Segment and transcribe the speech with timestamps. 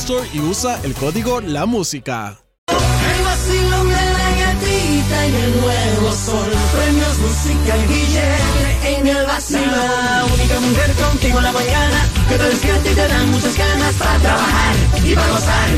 [0.00, 2.38] Store y usa el código La Música.
[2.68, 6.50] El vacilón de la gatita en el nuevo sol.
[6.74, 9.70] Premios, música y billete en el vacilón.
[9.70, 13.94] La única mujer contigo en la mañana que te despierta y te dan muchas ganas
[13.96, 15.68] para trabajar y para gozar.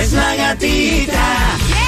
[0.00, 1.56] Es la gatita.
[1.66, 1.82] Yes.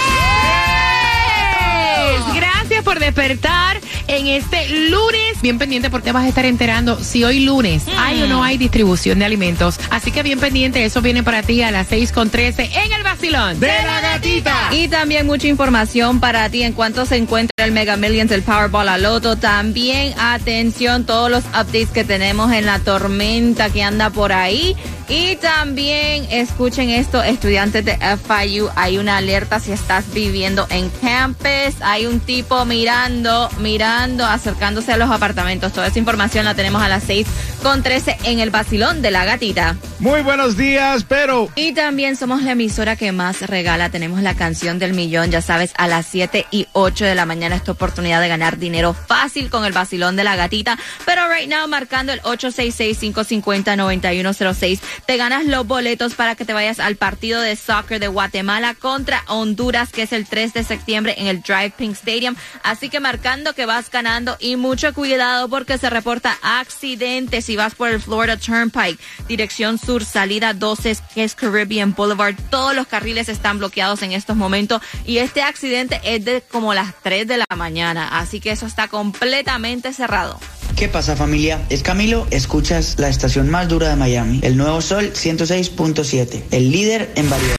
[2.34, 5.40] Gracias por despertar en este lunes.
[5.42, 9.18] Bien pendiente porque vas a estar enterando si hoy lunes hay o no hay distribución
[9.18, 9.78] de alimentos.
[9.90, 13.02] Así que bien pendiente, eso viene para ti a las 6 con 13 en el
[13.02, 14.70] vacilón de la gatita.
[14.72, 18.86] Y también mucha información para ti en cuanto se encuentra el Mega Millions, el Powerball,
[18.86, 19.36] la Loto.
[19.36, 24.76] También atención, todos los updates que tenemos en la tormenta que anda por ahí.
[25.08, 31.76] Y también escuchen esto, estudiantes de FIU, hay una alerta si estás viviendo en campus,
[31.82, 35.72] hay un tipo mirando, mirando, acercándose a los apartamentos.
[35.72, 37.26] Toda esa información la tenemos a las 6
[37.62, 39.76] con 13 en el Basilón de la Gatita.
[40.00, 43.90] Muy buenos días, pero Y también somos la emisora que más regala.
[43.90, 47.54] Tenemos la canción del millón, ya sabes, a las 7 y 8 de la mañana
[47.56, 50.78] esta oportunidad de ganar dinero fácil con el vacilón de la gatita.
[51.06, 56.96] Pero right now, marcando el 866-550-9106, te ganas los boletos para que te vayas al
[56.96, 61.40] partido de soccer de Guatemala contra Honduras, que es el 3 de septiembre en el
[61.42, 62.34] Drive Pink Stadium.
[62.62, 67.74] Así que marcando que vas ganando y mucho cuidado porque se reporta accidente si vas
[67.74, 72.36] por el Florida Turnpike, dirección sur, salida 12, que es Caribbean Boulevard.
[72.50, 76.94] Todos los carriles están bloqueados en estos momentos y este accidente es de como las
[77.02, 80.38] 3 de la mañana, así que eso está completamente cerrado.
[80.76, 81.60] ¿Qué pasa familia?
[81.70, 87.12] Es Camilo, escuchas la estación más dura de Miami, el Nuevo Sol 106.7, el líder
[87.14, 87.56] en variedad.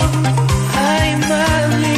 [0.75, 1.94] Ay, mami,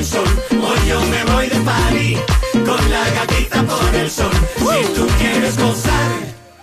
[0.00, 0.24] el sol.
[0.50, 2.16] Hoy yo me voy de party
[2.64, 4.32] con la gatita por el sol.
[4.56, 6.10] Si tú quieres gozar,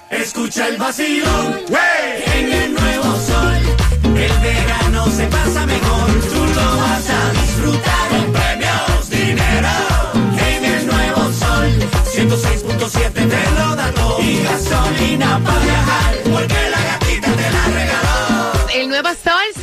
[0.10, 1.60] escucha el vacilón.
[2.36, 3.58] En el nuevo sol,
[4.26, 6.08] el verano se pasa mejor.
[6.34, 7.97] Tú lo vas a disfrutar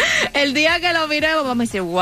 [0.41, 1.99] El día que lo miremos vamos a decir, wow,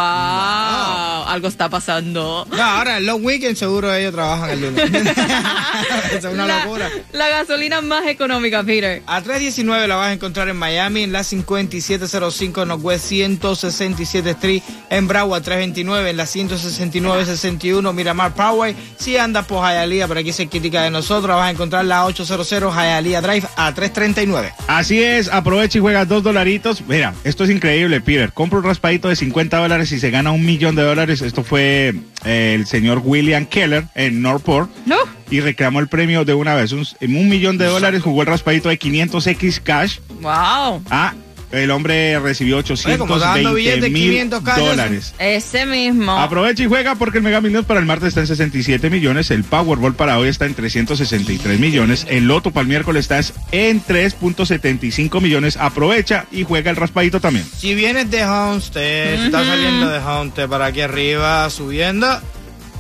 [1.27, 2.47] algo está pasando.
[2.49, 4.89] No, ahora en los weekends seguro ellos trabajan el lunes.
[6.13, 6.89] es una La- locura.
[7.11, 9.03] La gasolina más económica, Peter.
[9.07, 15.07] A 319 la vas a encontrar en Miami, en la 5705 Northwest 167 Street, en
[15.09, 18.73] Broward 329, en la 16961 Miramar Parkway.
[18.97, 22.47] Si andas por Hialeah, por aquí cerquita de nosotros, la vas a encontrar la 800
[22.73, 24.53] Hialeah Drive a 339.
[24.67, 26.81] Así es, aprovecha y juega dos dolaritos.
[26.87, 28.28] Mira, esto es increíble, Peter.
[28.33, 31.21] Compra un raspadito de 50 dólares y se gana un millón de dólares.
[31.21, 31.93] Esto fue
[32.25, 34.69] eh, el señor William Keller en Northport.
[34.85, 34.97] No.
[35.29, 36.71] Y reclamó el premio de una vez.
[36.71, 39.99] Un, en un millón de dólares jugó el raspadito de 500X cash.
[40.21, 40.81] Wow.
[40.89, 41.13] Ah,
[41.51, 45.15] el hombre recibió Oye, como está dando 820 billetes, mil 500 cash, dólares.
[45.17, 46.11] Ese mismo.
[46.11, 49.43] Aprovecha y juega porque el Mega Millions para el martes está en 67 millones, el
[49.43, 53.19] Powerball para hoy está en 363 millones, el Loto para el miércoles está
[53.51, 55.57] en 3.75 millones.
[55.57, 57.45] Aprovecha y juega el raspadito también.
[57.57, 62.21] Si vienes de Homestead, si estás saliendo de Homestead para aquí arriba, subiendo,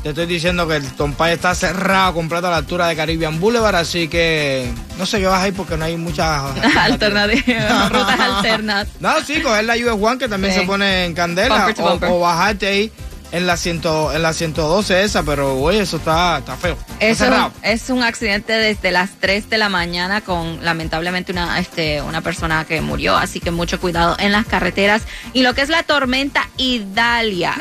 [0.03, 3.75] te estoy diciendo que el Tompay está cerrado completo a la altura de Caribbean Boulevard,
[3.75, 6.41] así que no sé qué vas ahí porque no hay muchas
[6.77, 8.87] Alternativas, rutas alternas.
[8.99, 10.61] No, sí, coger la US One que también Sí.
[10.61, 12.91] se pone en candela Bumper o, o bajarte ahí
[13.31, 16.75] en la, ciento, en la 112 esa, pero oye, eso está, está feo.
[16.99, 22.21] Eso es un accidente desde las 3 de la mañana con lamentablemente una, este, una
[22.21, 25.03] persona que murió, así que mucho cuidado en las carreteras.
[25.33, 27.53] Y lo que es la tormenta Idalia.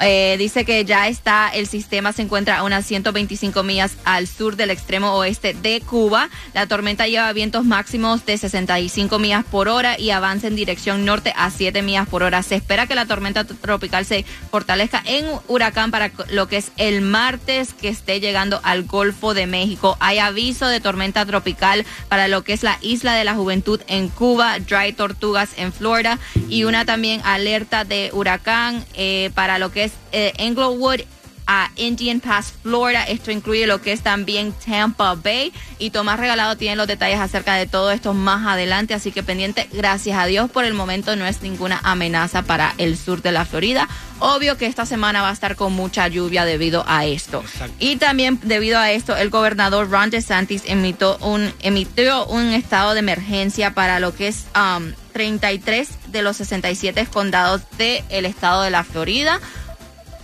[0.00, 4.56] Eh, dice que ya está, el sistema se encuentra a unas 125 millas al sur
[4.56, 6.28] del extremo oeste de Cuba.
[6.52, 11.32] La tormenta lleva vientos máximos de 65 millas por hora y avanza en dirección norte
[11.36, 12.42] a 7 millas por hora.
[12.42, 17.00] Se espera que la tormenta tropical se fortalezca en huracán para lo que es el
[17.00, 19.96] martes que esté llegando al Golfo de México.
[20.00, 24.08] Hay aviso de tormenta tropical para lo que es la Isla de la Juventud en
[24.08, 26.18] Cuba, Dry Tortugas en Florida
[26.48, 31.00] y una también alerta de huracán eh, para lo que es eh, Englewood
[31.46, 33.04] a Indian Pass, Florida.
[33.04, 35.52] Esto incluye lo que es también Tampa Bay.
[35.78, 38.94] Y Tomás Regalado tiene los detalles acerca de todo esto más adelante.
[38.94, 42.96] Así que pendiente, gracias a Dios, por el momento no es ninguna amenaza para el
[42.96, 43.88] sur de la Florida.
[44.20, 47.44] Obvio que esta semana va a estar con mucha lluvia debido a esto.
[47.78, 53.00] Y también debido a esto, el gobernador Ron DeSantis emitió un, emitió un estado de
[53.00, 58.84] emergencia para lo que es um, 33 de los 67 condados del estado de la
[58.84, 59.40] Florida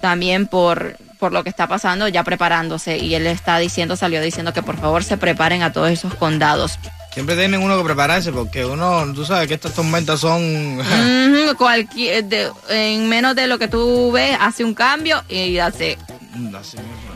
[0.00, 2.98] también por, por lo que está pasando, ya preparándose.
[2.98, 6.78] Y él está diciendo, salió diciendo que por favor se preparen a todos esos condados.
[7.12, 10.78] Siempre tienen uno que prepararse porque uno, tú sabes que estas tormentas son...
[11.58, 15.98] Cualquier, de- en menos de lo que tú ves, hace un cambio y hace.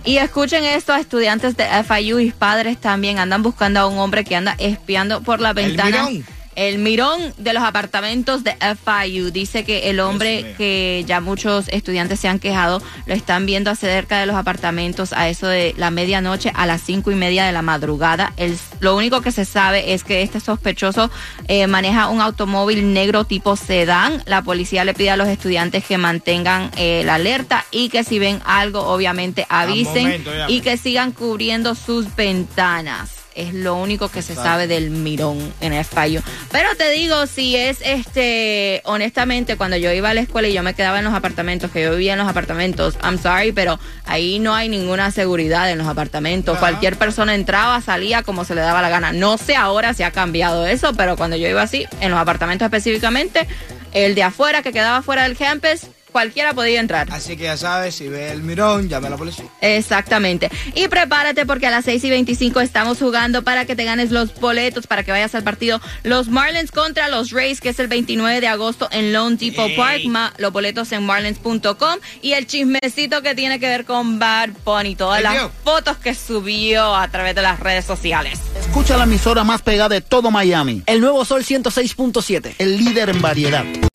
[0.05, 4.25] Y escuchen esto, a estudiantes de FIU y padres también andan buscando a un hombre
[4.25, 6.07] que anda espiando por la ventana.
[6.09, 6.27] mirón.
[6.57, 12.21] El mirón de los apartamentos de FIU dice que el hombre que ya muchos estudiantes
[12.21, 16.53] se han quejado lo están viendo cerca de los apartamentos a eso de la medianoche
[16.55, 18.33] a las cinco y media de la madrugada.
[18.37, 21.11] El, lo único que se sabe es que este sospechoso
[21.49, 24.23] eh, maneja un automóvil negro tipo sedán.
[24.27, 28.19] La policía le pide a los estudiantes que mantengan eh, la alerta y que si
[28.19, 30.53] ven algo obviamente avisen momento, llame.
[30.53, 33.24] y que sigan cubriendo sus ventanas.
[33.35, 36.23] Es lo único que se sabe del mirón en el fallo.
[36.53, 40.63] Pero te digo, si es este, honestamente, cuando yo iba a la escuela y yo
[40.63, 44.39] me quedaba en los apartamentos, que yo vivía en los apartamentos, I'm sorry, pero ahí
[44.39, 46.59] no hay ninguna seguridad en los apartamentos.
[46.59, 49.13] Cualquier persona entraba, salía como se le daba la gana.
[49.13, 52.67] No sé ahora si ha cambiado eso, pero cuando yo iba así, en los apartamentos
[52.67, 53.49] específicamente,
[53.93, 57.09] el de afuera que quedaba fuera del campus, cualquiera podía entrar.
[57.11, 59.47] Así que ya sabes, si ve el mirón, llame a la policía.
[59.61, 60.49] Exactamente.
[60.77, 64.33] Y prepárate porque a las 6 y 25 estamos jugando para que te ganes los
[64.39, 68.41] boletos, para que vayas al partido Los Marlins contra los Rays, que es el 29
[68.41, 70.05] de agosto en Lone Depot Park.
[70.07, 71.99] Ma- los boletos en marlins.com.
[72.23, 75.51] Y el chismecito que tiene que ver con Bad Bunny, todas las Dios.
[75.65, 78.39] fotos que subió a través de las redes sociales.
[78.61, 80.83] Escucha la emisora más pegada de todo Miami.
[80.87, 82.55] El nuevo Sol 106.7.
[82.59, 83.65] El líder en variedad.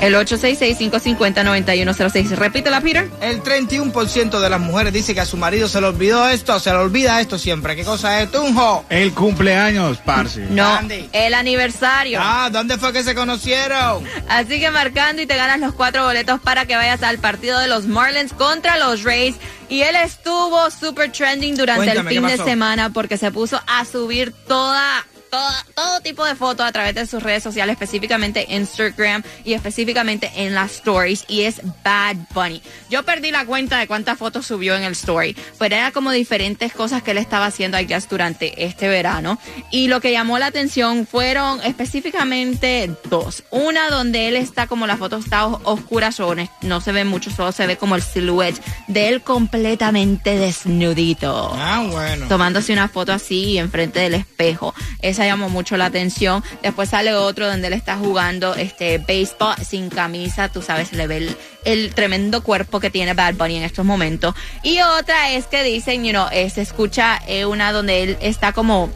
[0.00, 2.30] El 866-550-9106.
[2.36, 3.08] Repítela, Peter.
[3.20, 6.70] El 31% de las mujeres dice que a su marido se le olvidó esto, se
[6.70, 7.74] le olvida esto siempre.
[7.76, 8.84] ¿Qué cosa es, Tunjo?
[8.88, 10.40] El cumpleaños, parce.
[10.50, 11.08] No, Andy.
[11.12, 12.18] el aniversario.
[12.22, 14.04] Ah, ¿dónde fue que se conocieron?
[14.28, 17.68] Así que marcando y te ganas los cuatro boletos para que vayas al partido de
[17.68, 19.36] los Marlins contra los Rays.
[19.68, 23.60] Y él estuvo super trending durante Cuéntame, el fin ¿qué de semana porque se puso
[23.66, 28.46] a subir toda, toda, todo tipo de fotos a través de sus redes sociales, específicamente
[28.50, 31.24] Instagram y específicamente en las stories.
[31.26, 32.60] Y es Bad Bunny.
[32.90, 36.74] Yo perdí la cuenta de cuántas fotos subió en el story, pero era como diferentes
[36.74, 39.38] cosas que él estaba haciendo I guess, durante este verano.
[39.70, 43.42] Y lo que llamó la atención fueron específicamente dos.
[43.50, 47.04] Una donde él está como la foto está os- oscura, so no- no se ve
[47.04, 52.28] mucho, solo se ve como el silhouette de él completamente desnudito Ah, bueno.
[52.28, 54.74] tomándose una foto así enfrente del espejo.
[55.02, 56.42] Esa llamó mucho la atención.
[56.62, 61.06] Después sale otro donde él está jugando este béisbol sin camisa, tú sabes, se le
[61.06, 64.34] ve el, tremendo cuerpo que tiene Bad Bunny en estos momentos.
[64.62, 68.52] Y otra es que dicen, you know, eh, se escucha eh, una donde él está
[68.52, 68.90] como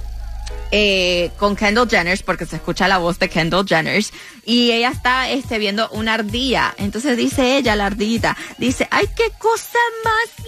[0.70, 4.04] eh, con Kendall Jenner, porque se escucha la voz de Kendall Jenner,
[4.44, 6.74] y ella está este, viendo una ardilla.
[6.78, 10.46] Entonces dice ella, la ardillita, dice, ¡ay, qué cosa más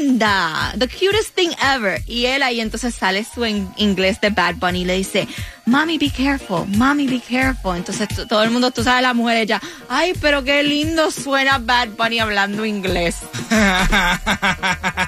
[0.00, 0.74] linda!
[0.78, 2.02] The cutest thing ever.
[2.06, 5.26] Y él ahí entonces sale su en- inglés de Bad Bunny y le dice,
[5.64, 7.76] Mami, be careful, mami, be careful.
[7.76, 11.90] Entonces todo el mundo, tú sabes, la mujer ella, ¡ay, pero qué lindo suena Bad
[11.96, 13.16] Bunny hablando inglés!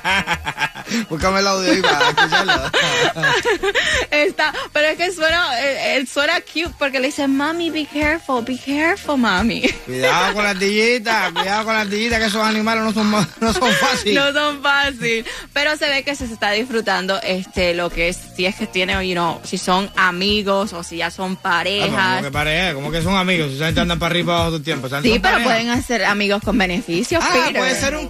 [1.09, 2.53] Búscame el audio ahí para escucharlo.
[4.11, 8.45] Está, pero es que suena, él, él suena cute porque le dice, mami, be careful,
[8.45, 9.63] be careful, mami.
[9.87, 13.73] cuidado con las ardillitas, cuidado con las ardillitas, que esos animales no son, no son
[13.73, 14.15] fáciles.
[14.15, 18.47] No son fácil, pero se ve que se está disfrutando este lo que es si
[18.47, 22.09] es que tiene, you know, si son amigos o si ya son Ah, pero parejas.
[22.17, 24.57] como que pareja, como que son amigos, si andan para arriba y para abajo todo
[24.59, 24.89] el tiempo.
[24.89, 25.45] Sí, pero pareja.
[25.45, 27.57] pueden hacer amigos con beneficios, Ah, Peter.
[27.57, 28.09] puede ser un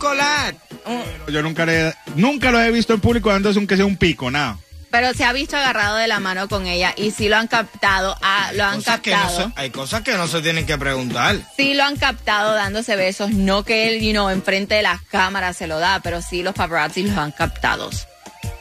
[0.84, 1.30] collab.
[1.30, 4.30] Yo nunca, le, nunca lo he visto en público dándose un que sea un pico,
[4.30, 4.58] nada.
[4.90, 8.16] Pero se ha visto agarrado de la mano con ella y sí lo han captado,
[8.22, 9.48] ah, lo han Cosas que no captado.
[9.48, 11.36] se- hay cosas que no se tienen que preguntar.
[11.56, 15.56] Sí lo han captado dándose besos, no que él, you know, enfrente de las cámaras
[15.56, 17.90] se lo da, pero sí los paparazzi los han captado.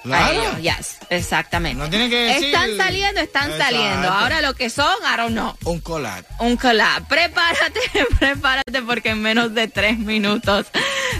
[0.04, 0.34] A Claro.
[0.58, 1.82] ellos, yes, exactamente.
[1.82, 3.64] No tienen que decir- Están saliendo, están Exacto.
[3.76, 4.10] saliendo.
[4.12, 5.56] Ahora lo que son, I don't know.
[5.64, 6.26] Un collab.
[6.40, 7.08] Un collab.
[7.08, 7.80] Prepárate,
[8.20, 10.68] prepárate porque en menos de tres minutos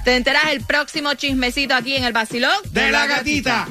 [0.04, 3.68] te enteras el próximo chismecito aquí en el Basilón De la gatita.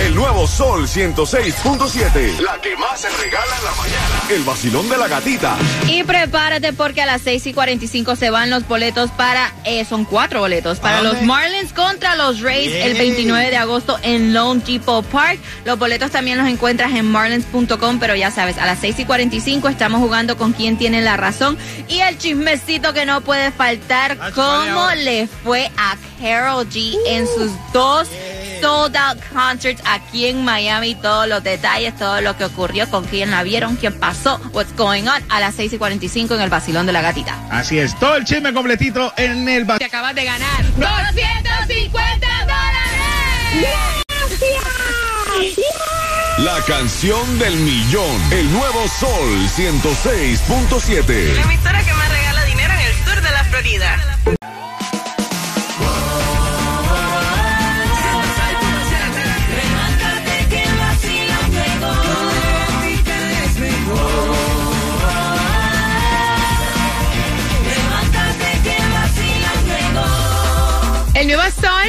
[0.00, 2.38] El nuevo Sol 106.7.
[2.40, 4.21] La que más se regala en la mañana.
[4.32, 5.58] El vacilón de la gatita.
[5.88, 10.06] Y prepárate porque a las 6 y 45 se van los boletos para, eh, son
[10.06, 11.20] cuatro boletos, para ¿A los?
[11.20, 12.98] Marlins contra los Rays el Yay.
[13.08, 15.38] 29 de agosto en Lone Depot Park.
[15.66, 19.68] Los boletos también los encuentras en marlins.com, pero ya sabes, a las 6 y 45
[19.68, 21.58] estamos jugando con quien tiene la razón.
[21.88, 27.50] Y el chismecito que no puede faltar, cómo le fue a Carol G en sus
[27.74, 28.08] dos
[28.62, 30.94] sold out concerts aquí en Miami.
[30.94, 35.02] Todos los detalles, todo lo que ocurrió, con quién la vieron, quién pasó, what's going
[35.02, 37.36] on a las 6 y 45 en el Basilón de la Gatita.
[37.50, 42.82] Así es, todo el chisme completito en el Te acabas de ganar 250 dólares.
[46.38, 48.32] La canción del millón.
[48.32, 51.42] El nuevo Sol 106.7.
[51.42, 54.11] emisora que más regala dinero en el sur de la Florida.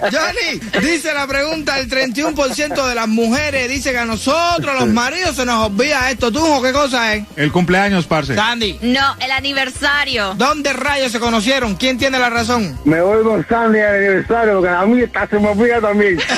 [0.00, 5.36] Johnny, dice la pregunta, el 31% de las mujeres dice que a nosotros, los maridos,
[5.36, 6.30] se nos olvida esto.
[6.32, 7.24] ¿Tú o qué cosa es?
[7.36, 8.34] El cumpleaños, parce.
[8.34, 8.78] Sandy.
[8.82, 10.34] No, el aniversario.
[10.34, 11.74] ¿Dónde rayos se conocieron?
[11.76, 12.78] ¿Quién tiene la razón?
[12.84, 16.18] Me voy con Sandy al aniversario porque a mí esta se me olvida también.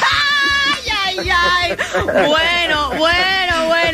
[0.81, 1.77] Ay, ay, ay.
[2.27, 3.48] Bueno, bueno,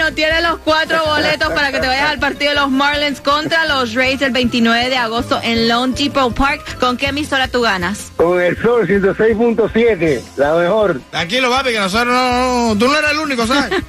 [0.04, 0.14] bueno.
[0.14, 3.94] Tienes los cuatro boletos para que te vayas al partido de los Marlins contra los
[3.94, 6.78] Rays el 29 de agosto en Lone Depot Park.
[6.78, 8.12] ¿Con qué emisora tú ganas?
[8.16, 11.00] Con el sol 106.7, la mejor.
[11.10, 13.70] Tranquilo, papi, que nosotros no, no- Tú no eres el único, ¿sabes?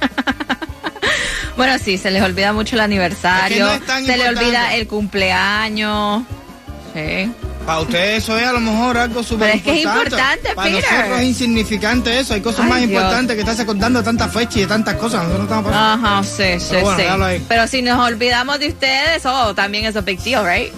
[1.56, 3.46] Bueno, sí, se les olvida mucho el aniversario.
[3.48, 4.44] Es que no es tan se les importante.
[4.44, 6.22] olvida el cumpleaños.
[6.92, 7.32] Sí.
[7.66, 10.68] Para ustedes eso es a lo mejor algo súper Pero es que es importante, Para
[10.70, 10.84] Peter.
[10.92, 12.34] nosotros es insignificante eso.
[12.34, 12.90] Hay cosas Ay, más Dios.
[12.92, 15.24] importantes que estás acordando de tantas fechas y de tantas cosas.
[15.24, 16.06] Nosotros no estamos pasando.
[16.08, 17.02] Ajá, sí, sí, Pero bueno, sí.
[17.02, 17.44] déjalo ahí.
[17.48, 20.72] Pero si nos olvidamos de ustedes, oh, también es a big deal, right?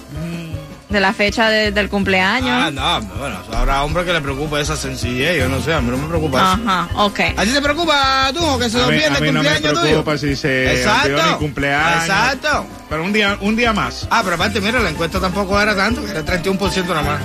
[0.88, 2.48] De la fecha de- del cumpleaños.
[2.50, 5.36] Ah, no, bueno, habrá hombre que le preocupa esa sencillez.
[5.38, 6.62] Yo no sé, a mí no me preocupa eso.
[6.66, 7.20] Ajá, ok.
[7.36, 9.72] ¿A ti te preocupa, tú, o que se olvide a el mí no me cumpleaños
[9.74, 9.82] tuyo?
[9.82, 11.08] preocupa si se Exacto.
[11.32, 12.04] mi cumpleaños.
[12.04, 12.66] Exacto.
[12.88, 14.08] Pero un día, un día más.
[14.10, 17.20] Ah, pero aparte, mira, la encuesta tampoco era tanto, era 31% nada más.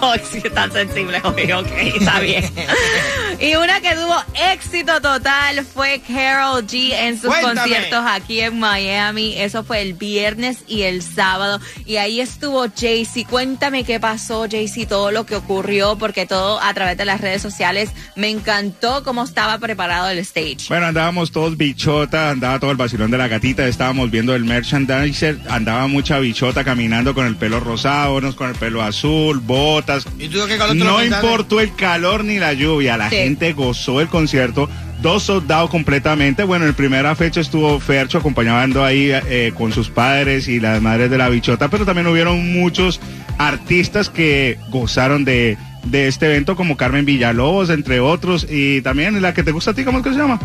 [0.00, 2.44] Oh, sí, tan sensible hoy, ok, está bien.
[3.52, 4.16] y una que tuvo
[4.52, 7.60] éxito total fue Carol G en sus Cuéntame.
[7.60, 9.34] conciertos aquí en Miami.
[9.36, 11.60] Eso fue el viernes y el sábado.
[11.86, 13.24] Y ahí estuvo Jaycee.
[13.24, 17.40] Cuéntame qué pasó, Jaycee, todo lo que ocurrió, porque todo a través de las redes
[17.42, 20.66] sociales me encantó cómo estaba preparado el stage.
[20.68, 25.38] Bueno, andábamos todos bichota, andaba todo el vacilón de la gatita, estábamos viendo el merchandiser,
[25.48, 30.04] andaba mucha bichota caminando con el pelo rosado, unos con el pelo azul, botas.
[30.18, 33.16] ¿Y tú qué No importó el calor ni la lluvia, la Sí.
[33.16, 34.68] gente gozó el concierto.
[35.02, 36.42] Dos soldados completamente.
[36.42, 41.10] Bueno, en primera fecha estuvo Fercho acompañando ahí eh, con sus padres y las madres
[41.10, 43.00] de la bichota, pero también hubieron muchos
[43.38, 49.34] artistas que gozaron de, de este evento, como Carmen Villalobos, entre otros, y también la
[49.34, 50.40] que te gusta a ti, ¿cómo es que se llama?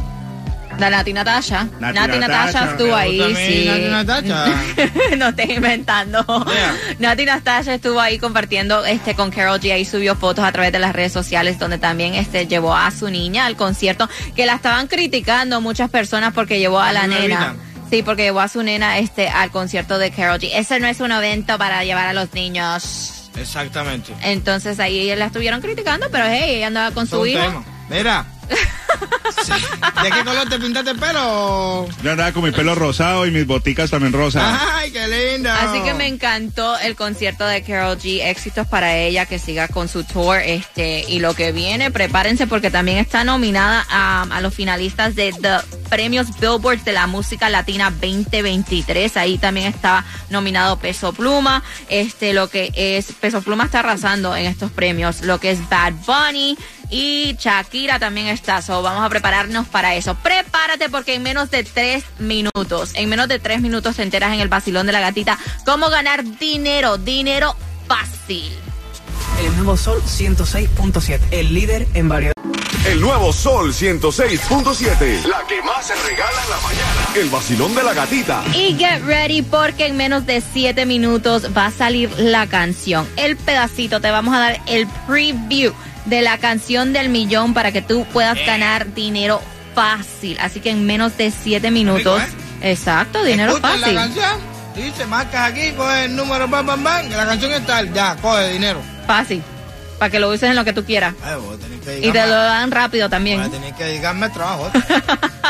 [0.79, 1.67] La Nati Natasha.
[1.79, 2.71] Nati Nati Natasha Natasha.
[2.71, 3.65] estuvo ahí, sí.
[3.65, 4.45] Nati Natasha.
[5.17, 6.25] no estés inventando.
[6.25, 6.75] Yeah.
[6.99, 9.71] Nati Natasha estuvo ahí compartiendo este con Carol G.
[9.71, 13.09] Ahí subió fotos a través de las redes sociales donde también este llevó a su
[13.09, 17.55] niña al concierto que la estaban criticando muchas personas porque llevó a la nena.
[17.89, 20.49] Sí, porque llevó a su nena este al concierto de Carol G.
[20.53, 23.29] Ese no es un evento para llevar a los niños.
[23.37, 24.13] Exactamente.
[24.23, 27.39] Entonces ahí la estuvieron criticando, pero hey, ella andaba con Eso su hijo.
[27.39, 27.63] tema.
[27.89, 28.25] Mira.
[29.43, 29.51] Sí.
[30.03, 31.87] ¿De qué color te pintaste el pelo?
[32.01, 34.61] Yo andaba con mi pelo rosado y mis boticas también rosadas.
[34.73, 35.51] Ay, qué lindo.
[35.51, 38.21] Así que me encantó el concierto de Carol G.
[38.23, 40.37] Éxitos para ella, que siga con su tour.
[40.37, 45.33] Este, y lo que viene, prepárense porque también está nominada a, a los finalistas de
[45.33, 45.57] The
[45.89, 49.17] Premios Billboard de la Música Latina 2023.
[49.17, 51.63] Ahí también estaba nominado Peso Pluma.
[51.89, 55.21] Este, lo que es, Peso Pluma está arrasando en estos premios.
[55.21, 56.57] Lo que es Bad Bunny.
[56.93, 60.13] Y Shakira también está, so vamos a prepararnos para eso.
[60.13, 64.41] Prepárate porque en menos de tres minutos, en menos de tres minutos te enteras en
[64.41, 67.55] el vacilón de la gatita cómo ganar dinero, dinero
[67.87, 68.53] fácil.
[69.43, 72.33] El nuevo Sol 106.7, el líder en variedad.
[72.85, 75.25] El nuevo Sol 106.7.
[75.25, 77.09] La que más se regala en la mañana.
[77.15, 78.43] El vacilón de la gatita.
[78.53, 83.07] Y get ready porque en menos de siete minutos va a salir la canción.
[83.15, 85.73] El pedacito, te vamos a dar el preview
[86.05, 89.41] de la canción del millón para que tú puedas ganar dinero
[89.75, 90.37] fácil.
[90.39, 92.21] Así que en menos de siete minutos.
[92.21, 93.93] rico, Exacto, dinero fácil.
[93.95, 94.53] la canción.
[94.75, 97.07] Dice, marcas aquí, coge el número, bam, bam, bam.
[97.09, 98.81] que La canción está, ya, coge dinero.
[99.05, 99.41] Fácil.
[99.99, 101.13] Para que lo uses en lo que tú quieras.
[101.23, 103.51] Ay, voy a tener que Y te lo dan rápido Voy a también.
[103.51, 104.71] tener que dedicarme al trabajo.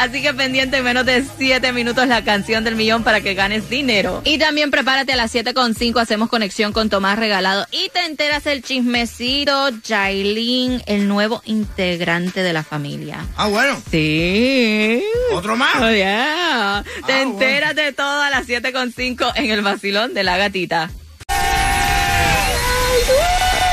[0.00, 3.68] Así que pendiente en menos de 7 minutos la canción del millón para que ganes
[3.68, 4.22] dinero.
[4.24, 8.62] Y también prepárate a las 7.5, hacemos conexión con Tomás Regalado y te enteras el
[8.62, 13.18] chismecito, Jailin, el nuevo integrante de la familia.
[13.36, 13.76] Ah, bueno.
[13.90, 15.02] Sí.
[15.34, 15.76] ¿Otro más?
[15.82, 16.82] Oh, yeah.
[17.06, 20.90] Te Ah, enteras de todo a las 7.5 en el vacilón de la gatita.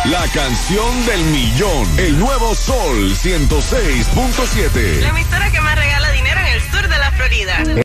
[0.06, 2.00] La canción del millón.
[2.00, 5.02] El nuevo Sol 106.7.
[5.02, 5.97] La emisora que más regala
[7.18, 7.68] Florida.